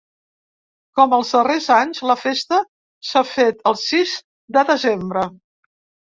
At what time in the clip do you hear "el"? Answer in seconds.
3.73-3.77